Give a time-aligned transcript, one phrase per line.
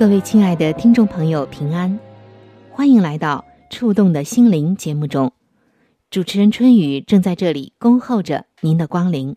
[0.00, 2.00] 各位亲爱的听众朋友，平安，
[2.70, 3.44] 欢迎来到
[3.76, 5.30] 《触动的心灵》节目中。
[6.08, 9.36] 主持人春雨正在这里恭候着您的光临。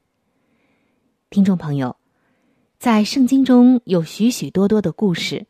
[1.30, 1.98] 听众朋友，
[2.80, 5.46] 在圣经中有许许多多的故事，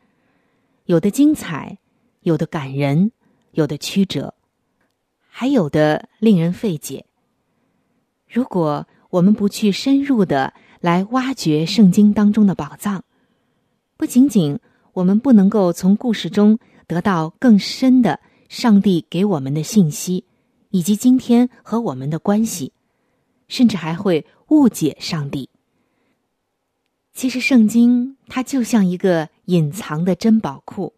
[0.86, 1.78] 有的精彩，
[2.22, 3.12] 有的感人，
[3.52, 4.34] 有的曲折，
[5.28, 7.06] 还有的令人费解。
[8.28, 13.04] 如果我们不去深入的来挖掘圣经当中的宝藏，
[13.96, 14.58] 不仅仅
[14.94, 20.24] 我们不能够从故事中得到更深的上帝给我们的信息。
[20.70, 22.72] 以及今天和我们的关系，
[23.46, 25.48] 甚至还会误解上帝。
[27.12, 30.94] 其实，圣经它就像一个隐藏的珍宝库，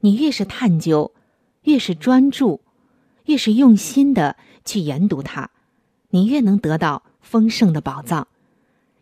[0.00, 1.12] 你越是探究，
[1.64, 2.62] 越是专注，
[3.26, 5.50] 越是用心的去研读它，
[6.08, 8.26] 你越能得到丰盛的宝藏，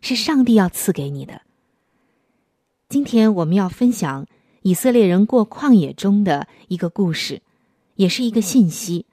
[0.01, 1.41] 是上帝要赐给你的。
[2.87, 4.27] 今天我们要分享
[4.61, 7.41] 以色列人过旷野中的一个故事，
[7.95, 9.07] 也是一个信息。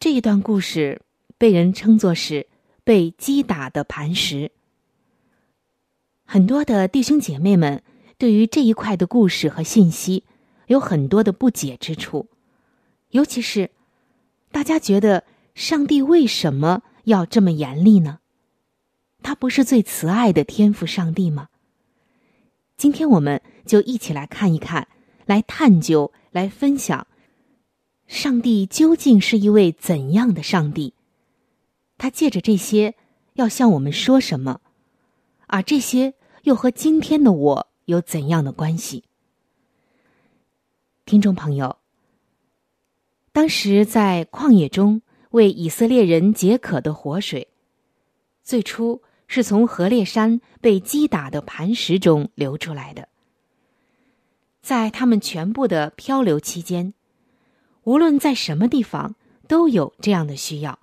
[0.00, 1.02] 这一段故事
[1.38, 2.48] 被人称作是
[2.82, 4.50] 被击打的磐石。
[6.24, 7.80] 很多的弟兄姐妹们
[8.18, 10.24] 对于这一块的故事和信息
[10.66, 12.26] 有很多的不解之处，
[13.10, 13.70] 尤其是
[14.50, 15.22] 大家觉得
[15.54, 18.18] 上帝为什么要这么严厉呢？
[19.22, 21.48] 他不是最慈爱的天赋上帝吗？
[22.82, 24.88] 今天我们就一起来看一看，
[25.24, 27.06] 来探究，来分享。
[28.08, 30.92] 上帝究竟是一位怎样的上帝？
[31.96, 32.96] 他借着这些
[33.34, 34.60] 要向我们说什么？
[35.46, 39.04] 而这些又和今天的我有怎样的关系？
[41.04, 41.76] 听众朋友，
[43.30, 47.46] 当时在旷野中为以色列人解渴的活水，
[48.42, 49.02] 最初
[49.34, 53.08] 是从河烈山被击打的磐石中流出来的。
[54.60, 56.92] 在他们全部的漂流期间。
[57.84, 59.14] 无论在什么地方，
[59.48, 60.78] 都有这样的需要。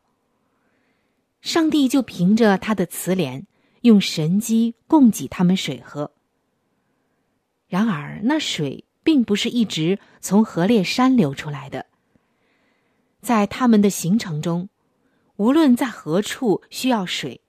[1.42, 3.44] 上帝就凭着他的慈怜，
[3.82, 6.12] 用神机供给他们水喝。
[7.68, 11.86] 然而，那水并不是一直从河烈山流出来的。
[13.22, 14.70] 在他们的行程中，
[15.36, 17.42] 无论在何处需要水，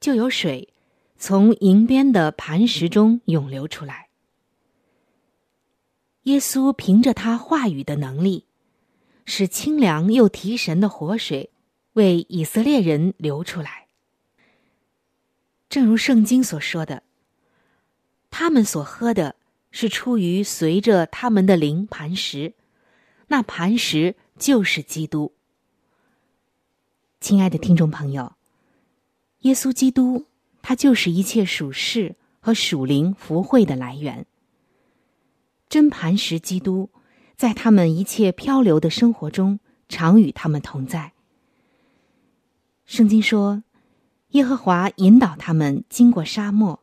[0.00, 0.72] 就有水
[1.16, 4.08] 从银边的磐石中涌流出来。
[6.24, 8.46] 耶稣凭着他话语的能力。
[9.30, 11.50] 使清凉又提神的活水
[11.92, 13.88] 为以色列人流出来。
[15.68, 17.02] 正如圣经所说的，
[18.30, 19.36] 他们所喝的
[19.70, 22.54] 是出于随着他们的灵磐石，
[23.26, 25.34] 那磐石就是基督。
[27.20, 28.32] 亲爱的听众朋友，
[29.40, 30.26] 耶稣基督，
[30.62, 34.26] 他就是一切属世和属灵福慧的来源。
[35.68, 36.90] 真磐石基督。
[37.36, 41.12] 在他们一切漂流的生活中，常与他们同在。
[42.84, 43.62] 圣经说，
[44.30, 46.80] 耶和华引导他们经过沙漠，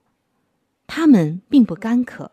[0.88, 2.32] 他们并不干渴。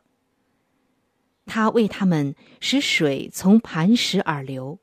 [1.47, 4.79] 他为他们使水从磐石而流，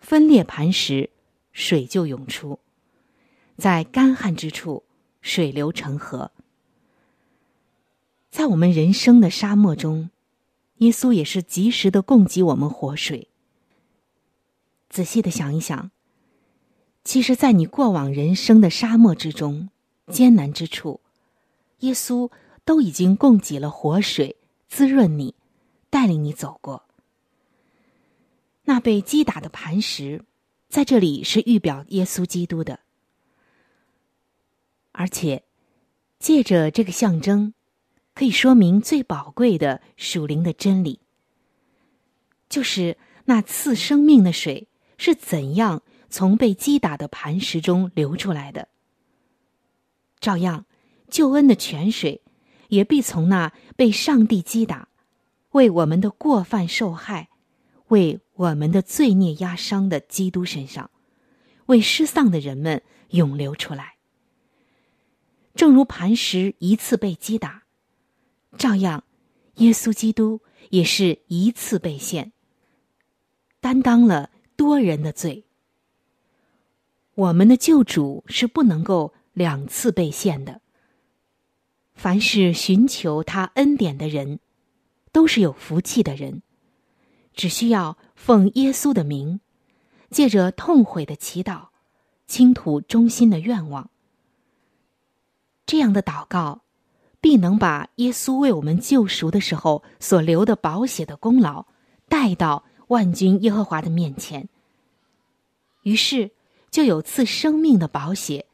[0.00, 1.10] 分裂磐石，
[1.52, 2.58] 水就涌出，
[3.56, 4.84] 在干旱之处，
[5.20, 6.30] 水流成河。
[8.30, 10.10] 在我们人生的沙漠中。
[10.78, 13.28] 耶稣也是及时的供给我们活水。
[14.90, 15.92] 仔细的想一想，
[17.04, 19.68] 其实，在你过往人生的沙漠之中、
[20.08, 21.00] 艰难之处，
[21.78, 22.28] 耶稣
[22.64, 24.36] 都已经供给了活水，
[24.68, 25.36] 滋润你，
[25.90, 26.82] 带领你走过。
[28.64, 30.24] 那被击打的磐石，
[30.68, 32.80] 在这里是预表耶稣基督的，
[34.96, 35.42] 而且
[36.20, 37.52] 借着这个象征，
[38.14, 41.00] 可以说明最宝贵的属灵的真理，
[42.48, 48.68] 就是那赐生命的水是怎样从被击打的磐石中流出来的。
[50.20, 50.64] 照样，
[51.08, 52.22] 救恩的泉水
[52.68, 54.88] 也必从那被上帝击打、
[55.50, 57.28] 为我们的过犯受害、
[57.88, 60.90] 为我们的罪孽压伤的基督身上，
[61.66, 63.93] 为失丧的人们涌流出来。
[65.54, 67.62] 正如磐石一次被击打，
[68.58, 69.04] 照样，
[69.56, 70.40] 耶稣基督
[70.70, 72.32] 也是一次被献，
[73.60, 75.44] 担当了多人的罪。
[77.14, 80.60] 我们的救主是不能够两次被献的。
[81.94, 84.40] 凡是寻求他恩典的人，
[85.12, 86.42] 都是有福气的人。
[87.32, 89.40] 只需要奉耶稣的名，
[90.10, 91.68] 借着痛悔的祈祷，
[92.26, 93.90] 倾吐衷心的愿望。
[95.66, 96.62] 这样的祷告，
[97.20, 101.66] 必能把耶稣为我们救赎的时候所流的宝血的功劳
[102.06, 104.48] 带到万军耶和华的面前。
[105.84, 106.32] 于是，
[106.70, 108.46] 就有赐生命的宝血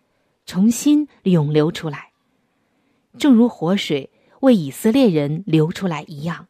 [0.46, 2.12] 重新涌流出来，
[3.18, 4.10] 正如活水
[4.40, 6.46] 为以色列人流出来一样。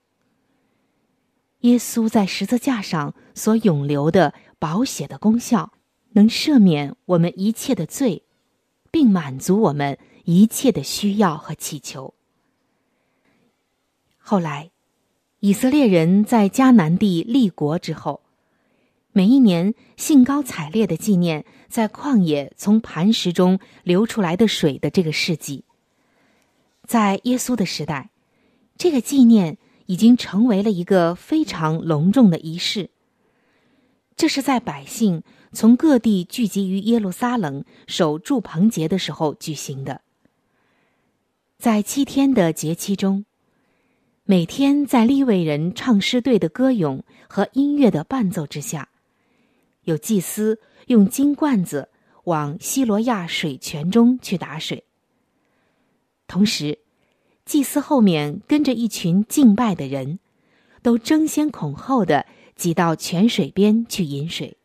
[1.60, 5.72] 耶稣在十字架上所涌流的宝血的功效，
[6.12, 8.24] 能赦免我们一切的罪，
[8.90, 9.98] 并满足我们。
[10.30, 12.14] 一切的需要和祈求。
[14.16, 14.70] 后来，
[15.40, 18.22] 以色列人在迦南地立国之后，
[19.10, 25.64] 每一年兴高采烈的纪念在旷野从磐石中流出来的水的这个事迹。
[26.86, 28.10] 在耶稣的时代，
[28.78, 32.90] 这个纪念已经成为了一个非常隆重的仪式。
[34.14, 40.02] 这是在百姓从各地聚集于耶路撒冷守住棚节的时候举行的。
[41.60, 43.26] 在七天的节期中，
[44.24, 48.88] 每天在立位人唱诗队的歌咏和音乐的伴奏之下，
[49.82, 51.90] 有祭司用金罐子
[52.24, 54.84] 往希罗亚水泉中去打水。
[56.26, 56.78] 同时，
[57.44, 60.18] 祭司后面跟着一群敬拜的人，
[60.80, 62.24] 都争先恐后的
[62.56, 64.56] 挤到泉水边去饮水。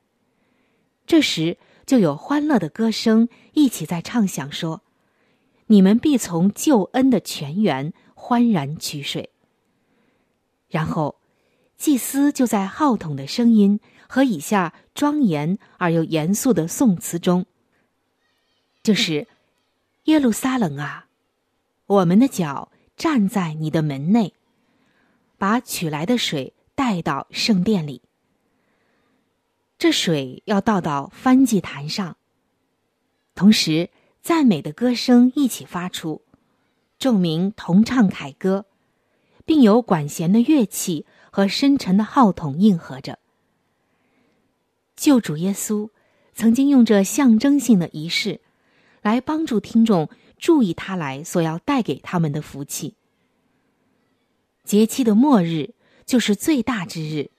[1.05, 4.84] 这时，就有欢乐的歌声一起在唱响说。
[5.67, 9.31] 你们必从救恩的泉源欢然取水。
[10.69, 11.19] 然后，
[11.75, 17.45] 祭司就在号筒的声音和以下庄严而又严肃的颂词中，
[18.83, 19.27] 就是
[20.03, 21.07] 耶路撒冷啊，
[21.87, 24.33] 我们的脚站在你的门内，
[25.37, 28.03] 把取来的水带到圣殿里。
[29.77, 32.17] 这水要倒到翻祭坛上，
[33.33, 33.89] 同时。
[34.25, 36.23] 赞美的歌声一起发出，
[36.97, 38.65] 众民同唱凯歌，
[39.45, 43.19] 并有管弦的乐器和深沉的号筒应和着。
[44.95, 45.91] 救主耶稣
[46.33, 48.41] 曾经用这象征性的仪式，
[49.03, 52.95] 来帮助听众注意他来所要带给他们的福气。
[54.63, 55.75] 节期的末日
[56.07, 57.29] 就是最大之日，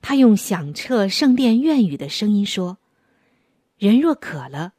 [0.00, 2.78] 他用响彻圣殿院宇的声音说
[3.78, 4.74] ：“人若渴了。”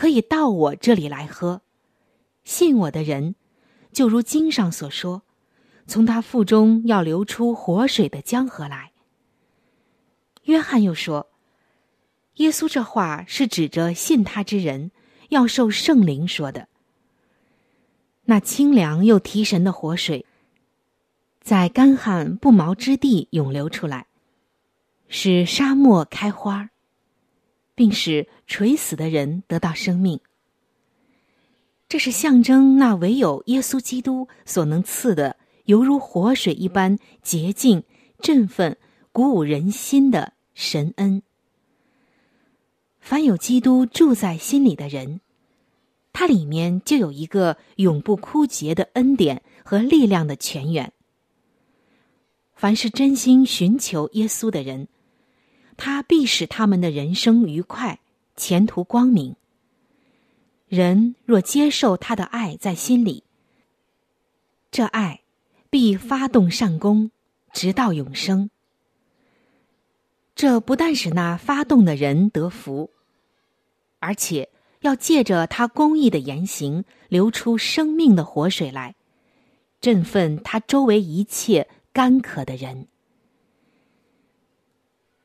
[0.00, 1.60] 可以到我这里来喝，
[2.42, 3.34] 信我的人，
[3.92, 5.20] 就如经上所说，
[5.86, 8.92] 从他腹中要流出活水的江河来。
[10.44, 11.28] 约翰又说，
[12.36, 14.90] 耶稣这话是指着信他之人
[15.28, 16.66] 要受圣灵说的。
[18.24, 20.24] 那清凉又提神的活水，
[21.42, 24.06] 在干旱不毛之地涌流出来，
[25.08, 26.69] 使沙漠开花。
[27.80, 30.20] 并使垂死的人得到生命。
[31.88, 37.82] 这是象征那唯有耶稣基督所能赐的，犹如活水一般洁净、
[38.18, 38.76] 振奋、
[39.12, 41.22] 鼓舞人心的神恩。
[43.00, 45.22] 凡有基督住在心里的人，
[46.12, 50.92] 它里面就有一个永不枯竭的恩典和力量的泉源。
[52.52, 54.86] 凡是真心寻求耶稣的人。
[55.80, 58.00] 他必使他们的人生愉快，
[58.36, 59.34] 前途光明。
[60.68, 63.24] 人若接受他的爱在心里，
[64.70, 65.22] 这爱
[65.70, 67.10] 必发动善功，
[67.54, 68.50] 直到永生。
[70.34, 72.90] 这不但使那发动的人得福，
[74.00, 78.94] 而且要借着他公义的言行流出生命的活水来，
[79.80, 82.86] 振奋他周围一切干渴的人。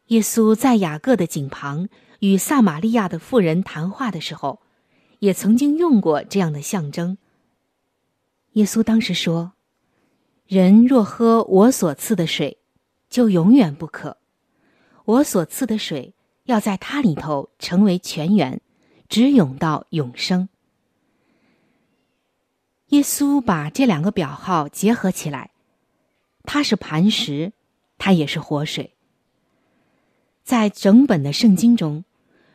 [0.07, 4.61] 耶稣在雅各的井旁与撒玛利亚的妇人谈话的时候，
[5.19, 7.17] 也曾经用过这样的象征。
[8.53, 9.53] 耶稣当时说
[10.45, 12.59] ：“人若喝我所赐的水，
[13.09, 14.17] 就永远不渴。
[15.05, 16.13] 我所赐的水
[16.45, 18.61] 要在它里头成为泉源，
[19.09, 20.49] 直涌到永生。
[22.89, 25.51] 耶稣把这两个表号结合起来，
[26.43, 27.53] 它是磐石，
[27.97, 28.94] 它也是活水。
[30.45, 32.05] 在整本的圣经中，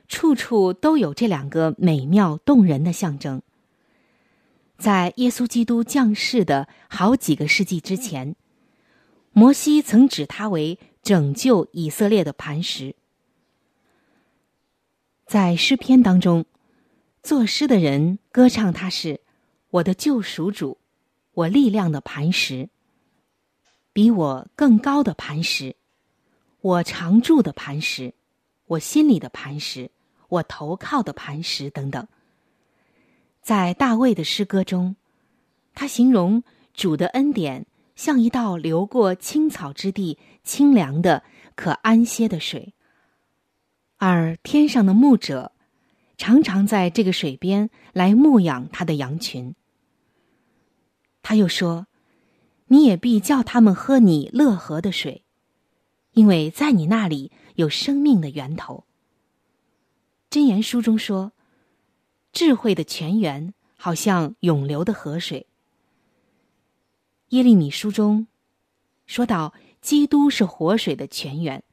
[0.07, 3.43] 处处都有这两个美妙动人的象征。
[4.79, 8.37] 在耶稣基督降世的好几个世纪之前，
[9.33, 12.95] 摩西曾指他为拯救以色列的磐石。
[15.27, 16.45] 在诗篇当中，
[17.25, 19.21] 作诗的人歌唱他是
[19.71, 20.79] 我的救赎主，
[21.33, 22.69] 我力量的磐石，
[23.93, 25.75] 比我更高的磐石，
[26.63, 28.13] 我常住的磐石，
[28.67, 29.91] 我心里的磐石，
[30.29, 32.07] 我投靠的磐石等等。
[33.41, 34.97] 在大卫的诗歌中，
[35.75, 36.43] 他形容
[36.75, 41.23] 主的恩典像一道流过青草之地、清凉的、
[41.55, 42.75] 可安歇的水，
[43.97, 45.53] 而天上的牧者
[46.19, 49.55] 常常在这个水边来牧养他的羊群。
[51.23, 51.87] 他又说
[52.69, 55.25] ：“你也必叫他们喝你乐河的水，
[56.21, 58.85] 因为在你那里有生命的源头。”
[60.31, 61.33] 箴言书中说。
[62.33, 65.49] 智慧的泉源，好像永流的河水。
[67.31, 68.29] 耶利米书中
[69.05, 71.65] 说到，基督是活水的泉源。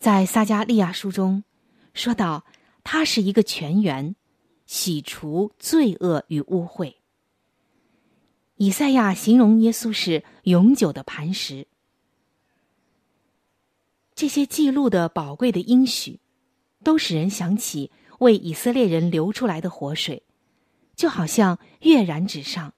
[0.00, 1.44] 在撒加利亚书中
[1.94, 2.44] 说到，
[2.82, 4.16] 他是一个泉源，
[4.66, 6.96] 洗除罪恶与污秽。
[8.56, 11.68] 以赛亚形容耶稣是永久的磐石。
[14.22, 16.20] 这些记录的宝贵的应许，
[16.84, 17.90] 都使人想起。
[18.20, 20.22] 为以色列人流出来的活水，
[20.94, 22.72] 就好像跃然纸上。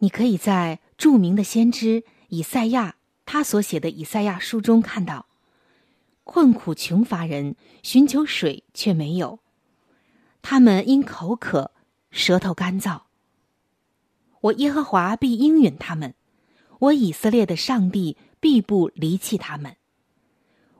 [0.00, 5.24] 你可以在著名的先知以赛亚他所写的以赛亚书中看到，
[6.24, 9.38] 困苦穷乏人寻求水却没有，
[10.42, 11.70] 他们因口渴，
[12.10, 13.04] 舌头干燥。
[14.42, 16.14] 我耶和华必应允他们，
[16.80, 19.76] 我以色列的上帝必不离弃他们。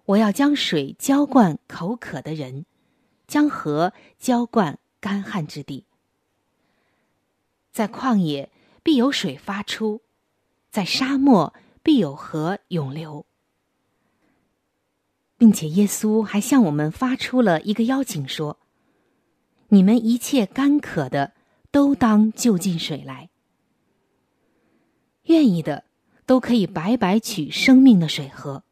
[0.07, 2.67] 我要将水浇灌口渴的人，
[3.29, 5.87] 将河浇灌干旱之地。
[7.71, 8.51] 在旷野
[8.83, 10.03] 必有水发出，
[10.71, 11.55] 在沙漠
[11.85, 13.25] 必有河涌流，
[15.39, 18.59] 并且耶稣还向我们发出了一个邀请，说
[19.71, 21.35] ：“你们一切干渴的，
[21.71, 23.31] 都当就近水来。
[25.27, 25.85] 愿意的，
[26.27, 28.65] 都可以白白取生命的水喝。”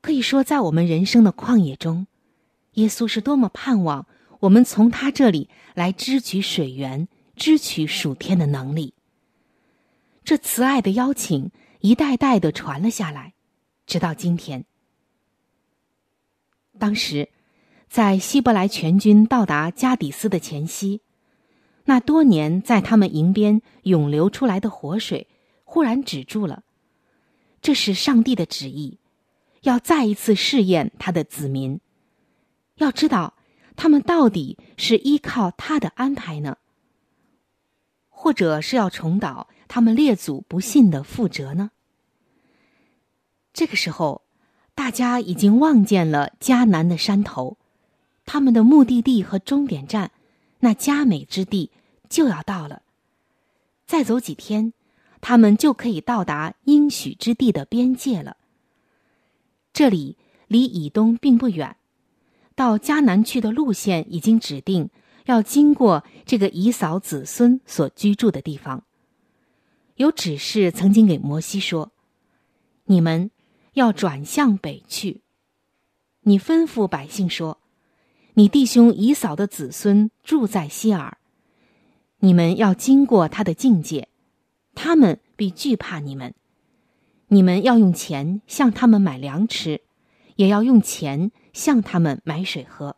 [0.00, 2.06] 可以说，在我们人生的旷野中，
[2.74, 4.06] 耶稣是多么盼望
[4.40, 8.94] 我们从他这里来支取水源、支取属天的能力。
[10.24, 13.34] 这慈爱的邀请一代代的传了下来，
[13.86, 14.64] 直到今天。
[16.78, 17.30] 当时，
[17.88, 21.00] 在希伯来全军到达加底斯的前夕，
[21.86, 25.27] 那多年在他们营边涌流出来的活水
[25.70, 26.64] 忽然止住了，
[27.60, 28.96] 这是上帝的旨意。
[29.60, 31.78] 要再一次试验他的子民，
[32.76, 33.34] 要知道
[33.76, 36.56] 他们到底是依靠他的安排呢，
[38.08, 41.70] 或者是要重蹈他们列祖不信的覆辙呢？
[43.52, 44.22] 这个时候，
[44.74, 47.58] 大家已经望见了迦南的山头，
[48.24, 50.12] 他们的目的地和终点站，
[50.60, 51.70] 那佳美之地
[52.08, 52.80] 就要到了。
[53.84, 54.72] 再走几天，
[55.20, 58.36] 他们就可以到达应许之地的边界了。
[59.72, 61.76] 这里离以东并不远，
[62.54, 64.90] 到迦南去的路线已经指定，
[65.26, 68.84] 要经过这个以扫子孙所居住的地方。
[69.96, 71.92] 有指示曾经给摩西说
[72.86, 73.30] ：“你们
[73.74, 75.22] 要转向北去。”
[76.22, 77.58] 你吩咐百姓说
[78.34, 81.18] ：“你弟兄以扫的子孙住在希尔，
[82.18, 84.08] 你们要经过他的境界，
[84.78, 86.32] 他们必惧怕你们。”
[87.30, 89.82] 你们要用钱向他们买粮吃，
[90.36, 92.96] 也要用钱向他们买水喝。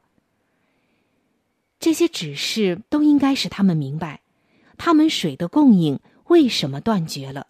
[1.80, 4.20] 这些指示都应该使他们明白，
[4.76, 7.48] 他们水的供应为什么断绝了。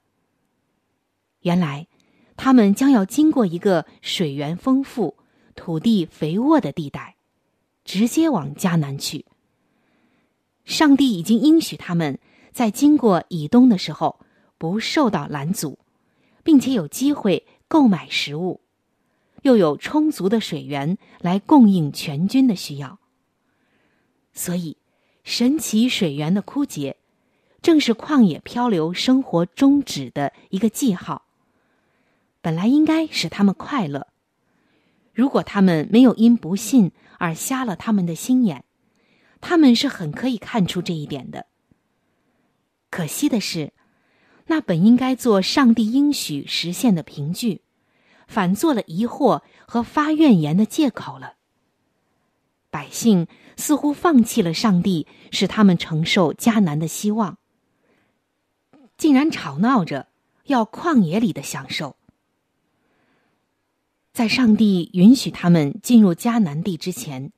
[1.42, 1.86] 原来，
[2.34, 5.18] 他们将要经过一个水源丰富、
[5.54, 7.16] 土地肥沃的地带，
[7.84, 9.26] 直接往迦南去。
[10.64, 12.18] 上帝已经应许他们
[12.52, 14.20] 在经过以东的时候，
[14.58, 15.78] 不受到拦阻。
[16.42, 18.62] 并且有机会购买食物，
[19.42, 22.98] 又有充足的水源来供应全军的需要。
[24.32, 24.78] 所以，
[25.22, 26.96] 神奇水源的枯竭，
[27.60, 31.26] 正是旷野漂流生活终止的一个记号。
[32.40, 34.06] 本来应该使他们快乐，
[35.12, 38.64] 如果他们没有因不信而瞎了他们的心眼，
[39.42, 41.46] 他们是很可以看出这一点的。
[42.90, 43.72] 可惜的是，
[44.46, 47.62] 那本应该做上帝应许实现的凭据，
[48.26, 51.34] 反做了疑惑和发怨言的借口了。
[52.68, 57.38] 百姓似乎放弃了上帝使他们承受迦南的希望，
[58.96, 60.08] 竟然吵闹着
[60.46, 61.96] 要旷野里的享受。
[64.12, 67.32] 在上帝允许他们进入迦南地之前，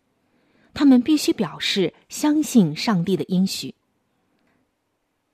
[0.72, 3.74] 他们必须表示相信上帝的应许。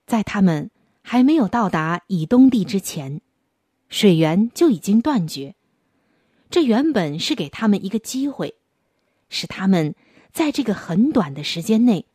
[0.09, 0.71] 在他们
[1.03, 3.21] 还没有到达以东地之前，
[3.89, 5.55] 水源就已经断绝。
[6.51, 8.57] 这原本是给他们一个机会。
[9.29, 9.95] 使他们
[10.33, 12.07] 在这个很短的时间内，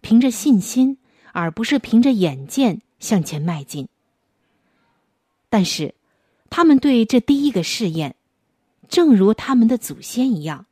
[0.00, 0.96] 凭着信心，
[1.32, 3.86] 而不是凭着眼见向前迈进。
[5.50, 5.94] 但是，
[6.48, 8.16] 他们对这第一个试验，
[8.88, 10.64] 正如他们的祖先一样，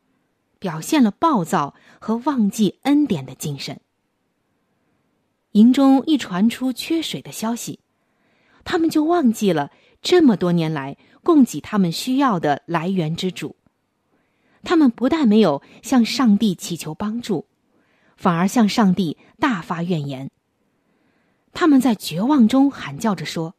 [0.59, 3.79] 表现了暴躁和忘记恩典的精神。
[5.53, 7.81] 营中一传出缺水的消息，
[8.65, 13.57] 他们就忘记了这么多年来供给他们需要的来源之主。
[14.63, 17.47] 他们不但没有向上帝祈求帮助，
[18.17, 20.31] 反而向上帝大发怨言。
[21.53, 23.55] 他们在绝望中喊叫着说：“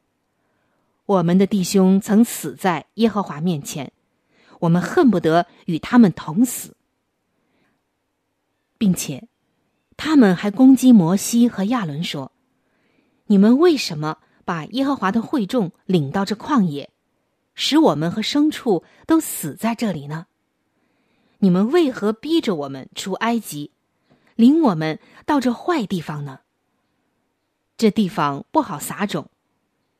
[1.06, 3.92] 我们的弟兄曾死在耶和华面前，
[4.60, 6.78] 我们恨不得与他们同死。”
[8.78, 9.28] 并且，
[10.04, 12.32] 他们还攻击摩西和亚伦说
[13.30, 16.90] ：“你们为什么把耶和华的会众领到这旷野，
[17.54, 20.26] 使我们和牲畜都死在这里呢？”
[21.38, 23.70] 你们为何逼着我们出埃及，
[24.34, 26.40] 领我们到这坏地方呢？
[27.78, 29.30] 这地方不好撒种，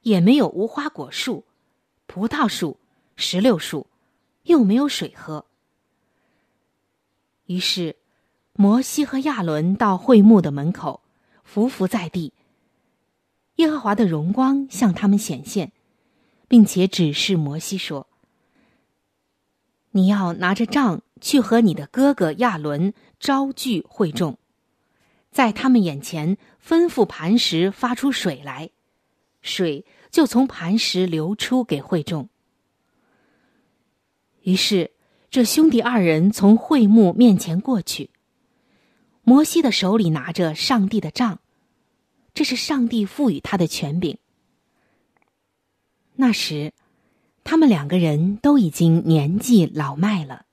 [0.02, 1.46] 也没有无花果树、
[2.08, 2.80] 葡萄树、
[3.16, 3.86] 石榴树，
[4.46, 5.46] 又没有水喝。
[7.46, 7.98] 于是，
[8.54, 11.02] 摩西和亚伦到会幕的门口，
[11.44, 12.34] 伏伏在地。
[13.56, 15.72] 耶和华的荣光向他们显现，
[16.48, 18.08] 并且指示摩西说
[19.92, 24.40] ：“你要拿着杖。”去和你的哥哥亚伦招聚会众，
[25.32, 28.72] 在他们眼前吩咐磐石发出水来，
[29.44, 32.28] 水就从磐石流出给会众。
[34.42, 34.90] 于是，
[35.30, 38.10] 这兄弟二人从会幕面前过去，
[39.32, 41.40] 摩西的手里拿着上帝的杖，
[42.34, 44.18] 这是上帝赋予他的权柄。
[46.16, 46.74] 那时，
[47.46, 50.48] 他们两个人都已经年纪老迈了。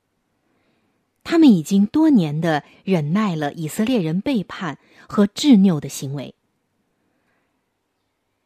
[1.25, 6.33] 他们已经多年的忍耐了以色列人背叛和执拗的行为，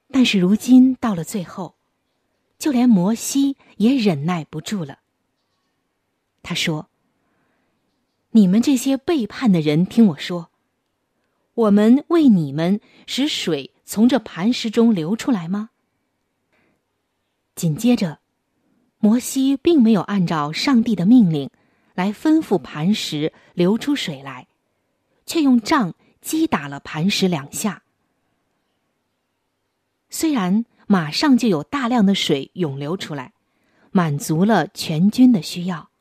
[0.10, 1.76] 但是如今到了最后，
[2.58, 4.98] 就连摩西也忍耐不住了。
[6.42, 6.90] 他说
[8.34, 10.52] ：“你们这些背叛的人，听我说，
[11.56, 15.72] 我们为你们使水从这磐石中流出来吗？”
[17.56, 18.20] 紧接着，
[19.00, 21.50] 摩西并没有按照上帝的命令。
[21.96, 24.48] 来吩咐磐石流出水来，
[25.28, 27.84] 却用杖击打了磐石两下。
[30.10, 33.34] 虽然马上就有大量的水涌流出来，
[33.92, 35.92] 满足了全军的需要，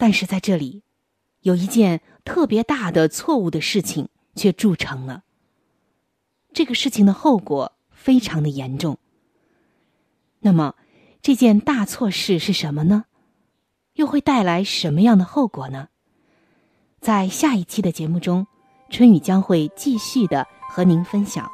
[0.00, 0.82] 但是在这里，
[1.42, 5.24] 有一件特别大的错误的事情却铸成了。
[6.54, 8.96] 这个事情的后果非常的严重。
[10.38, 10.74] 那么，
[11.20, 13.04] 这件大错事是什么呢？
[13.96, 15.88] 又会带来什么样的后果呢？
[17.02, 18.46] 在下一期的节目中，
[18.88, 21.46] 春雨将会继续的和您分享，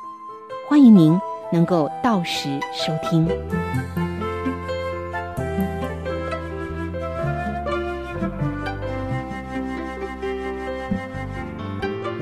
[0.68, 1.18] 欢迎您
[1.52, 4.05] 能够到时收听。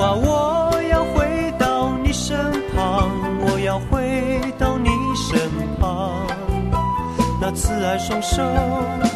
[0.00, 2.36] 啊，我要回到你身
[2.74, 6.26] 旁，我要回到你身旁。
[7.40, 8.42] 那慈爱双手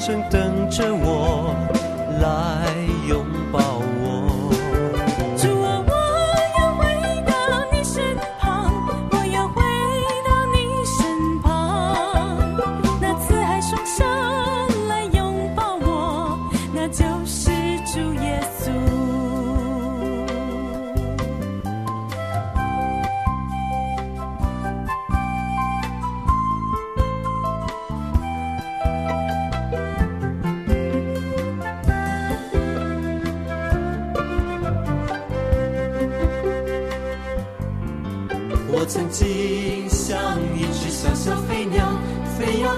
[0.05, 1.55] 正等着我
[2.21, 2.73] 来
[3.09, 3.42] 拥抱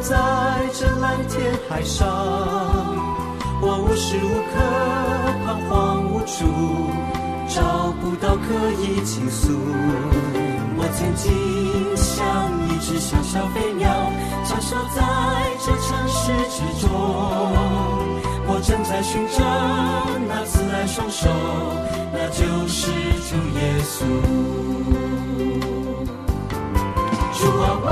[0.04, 0.14] 在
[0.74, 2.06] 这蓝天海上。
[3.62, 4.54] 我无时无刻
[5.46, 6.44] 彷徨无助，
[7.48, 8.44] 找不到可
[8.82, 9.56] 以倾诉。
[10.76, 11.32] 我曾经
[11.96, 12.12] 像
[12.68, 13.88] 一只小小飞鸟，
[14.44, 15.00] 消失在
[15.64, 16.90] 这城市之中。
[18.46, 19.40] 我正在寻找
[20.28, 21.30] 那慈爱双手，
[22.12, 22.92] 那就是
[23.24, 24.04] 主耶稣。
[27.32, 27.88] 主啊，我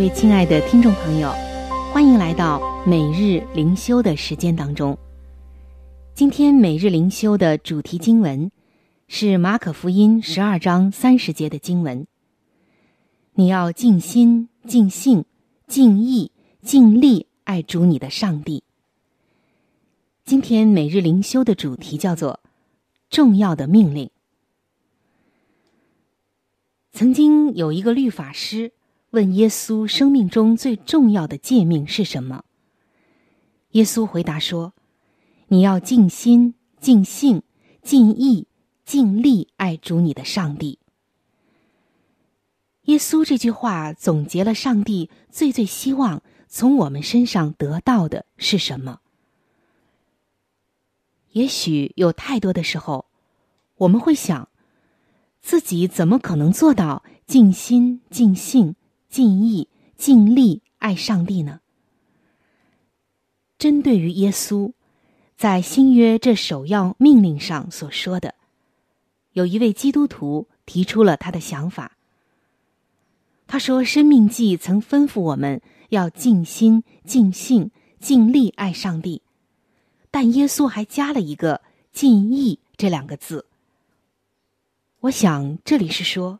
[0.00, 1.30] 各位亲爱的听众朋友，
[1.92, 4.98] 欢迎来到每日灵修的时间当中。
[6.14, 8.50] 今天每日灵修的主题经文
[9.08, 12.06] 是马可福音十二章三十节的经文。
[13.34, 15.26] 你要尽心、尽性、
[15.66, 16.32] 尽意、
[16.62, 18.64] 尽力爱主你的上帝。
[20.24, 22.40] 今天每日灵修的主题叫做
[23.10, 24.08] “重要的命令”。
[26.90, 28.72] 曾经有一个律法师。
[29.10, 32.44] 问耶稣生命中最重要的诫命是什么？
[33.72, 34.72] 耶稣回答说
[35.48, 37.42] ：“你要尽心、尽性、
[37.82, 38.46] 尽意、
[38.84, 40.78] 尽力爱主你的上帝。”
[42.86, 49.00] 耶稣这句话总结了上帝最最希望从我们身上得到的是什么？
[51.32, 53.06] 也许有太多的时候，
[53.76, 54.48] 我们会想，
[55.40, 58.76] 自己怎么可能做到尽心、尽性？
[59.10, 61.60] 尽意尽力爱上帝呢？
[63.58, 64.72] 针对于耶稣
[65.36, 68.36] 在新约这首要命令上所说的，
[69.32, 71.98] 有一位基督徒提出了他的想法。
[73.48, 79.22] 他说：“生命记曾吩咐我们要尽心、尽性、尽力爱上帝，
[80.12, 83.46] 但耶稣还加了一个‘尽意’这两个字。
[85.00, 86.38] 我想这里是说。”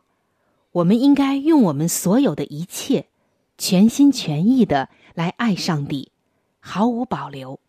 [0.71, 3.07] 我们应该用我们所有的一切，
[3.57, 6.11] 全心全意的来爱上帝，
[6.59, 7.59] 毫无保留。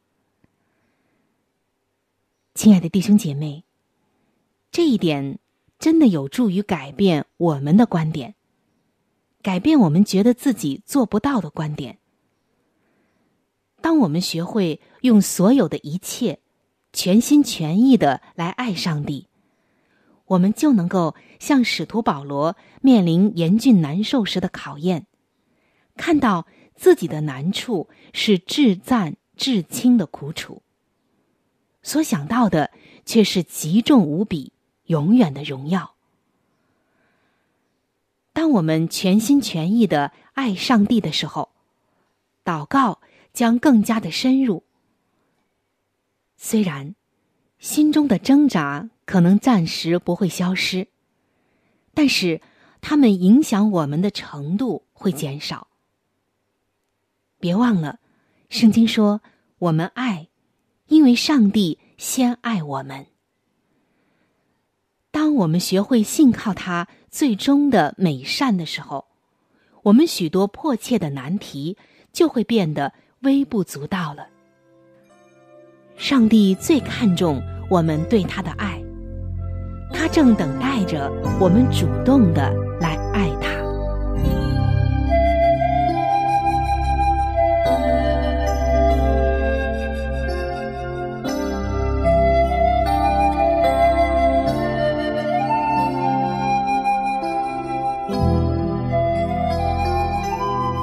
[2.55, 3.65] 亲爱的弟兄姐妹，
[4.71, 5.39] 这一点
[5.79, 8.37] 真的有助于改变我们的观点，
[9.43, 11.99] 改变我们觉得自己做不到的观点。
[13.81, 16.39] 当我们学会用所有的一切，
[16.93, 19.27] 全心全意的来爱上帝。
[20.33, 25.07] 我们就能够像使徒保罗面临严峻难受时的考验，
[25.97, 30.63] 看到自己的难处是至赞至轻的苦楚，
[31.83, 32.71] 所想到的
[33.05, 34.53] 却是极重无比、
[34.87, 35.95] 永远的荣耀。
[38.33, 41.51] 当我们全心全意的爱上帝的时候，
[42.43, 43.01] 祷告
[43.35, 44.63] 将更加的深入。
[46.39, 46.95] 虽然
[47.63, 48.91] 心中的挣扎。
[49.05, 50.87] 可能暂时不会消失，
[51.93, 52.41] 但是
[52.81, 55.67] 它们影响我们的程度会减少。
[57.39, 57.99] 别忘了，
[58.49, 59.21] 圣经说
[59.59, 60.29] 我们爱，
[60.87, 63.07] 因为上帝先爱我们。
[65.11, 69.05] 当我们学会信靠他最终的美善的时候，
[69.83, 71.77] 我们许多迫切的难题
[72.13, 74.29] 就会变得微不足道了。
[75.99, 78.81] 上帝最看重我们对他的爱，
[79.93, 83.51] 他正等待着我们主动的来爱他。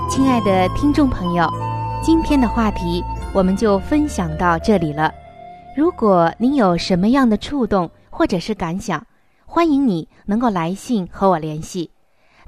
[0.09, 1.47] 亲爱的听众朋友，
[2.01, 5.13] 今天的话题我们就分享到这里了。
[5.75, 9.05] 如果您有什么样的触动或者是感想，
[9.45, 11.89] 欢迎你能够来信和我联系。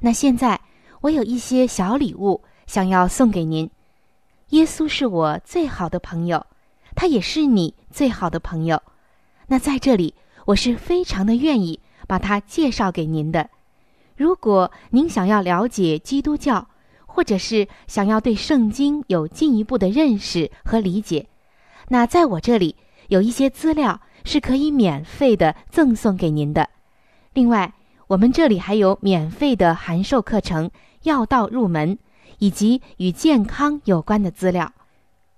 [0.00, 0.60] 那现在
[1.00, 3.70] 我有一些小礼物想要送给您。
[4.50, 6.44] 耶稣是我最好的朋友，
[6.94, 8.82] 他也是你最好的朋友。
[9.46, 13.48] 那在这里，我是非常的愿意把他介绍给您的。
[14.16, 16.66] 如果您想要了解基督教，
[17.06, 21.26] 或者是想要对圣经有进一步的认识和理解，
[21.88, 22.76] 那在我这里
[23.12, 26.70] 有一些资料是可以免费的赠送给您的。
[27.34, 27.70] 另外，
[28.06, 30.70] 我们这里还有免费的函授课程、
[31.02, 31.98] 药道入门
[32.38, 34.72] 以及与健康有关的资料。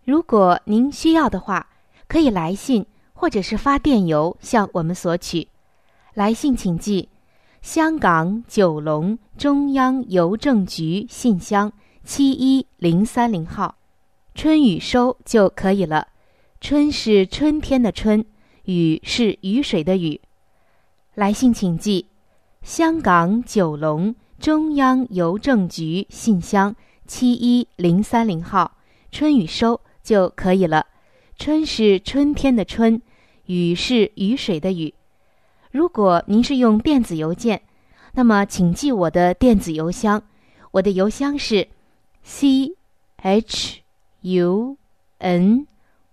[0.05, 1.67] 如果您需要的话，
[2.07, 5.49] 可以来信或者是发电邮向我们索取。
[6.15, 7.09] 来信请寄。
[7.61, 11.73] 香港九龙中央邮政局信箱
[12.05, 13.75] 七一零三零号，
[14.37, 16.07] 春雨收就可以了。
[16.64, 18.24] 春是春天的春，
[18.64, 20.18] 雨是雨水的雨。
[21.14, 22.07] 来信请寄：
[22.62, 26.74] 香港九龙中央邮政局信箱
[27.07, 28.79] 七一零三零号，
[29.12, 30.87] 春雨收就可以了。
[31.37, 33.03] 春是春天的春，
[33.44, 34.94] 雨是雨水的雨。
[35.70, 37.61] 如果您是用电子邮件，
[38.14, 40.22] 那么请记我的电子邮箱，
[40.70, 41.68] 我的邮箱是
[42.22, 42.72] c
[43.18, 43.83] h
[44.22, 44.79] u
[45.18, 45.66] n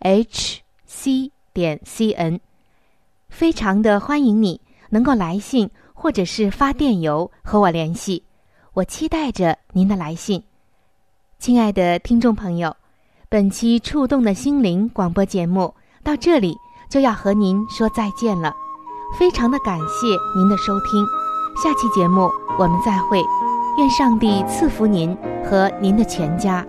[0.00, 2.40] h c 点 c n。
[3.28, 4.60] 非常的欢迎你
[4.90, 8.24] 能够来信或者是发电邮和我联系，
[8.74, 10.42] 我期待着您的来信。
[11.38, 12.74] 亲爱的听众朋友，
[13.28, 16.56] 本期触动的心灵广播节目到这里
[16.90, 18.52] 就要和您说再见了，
[19.18, 21.06] 非常的感谢您的收听，
[21.62, 23.22] 下期节目我们再会，
[23.78, 26.66] 愿上帝赐福您和您的全家。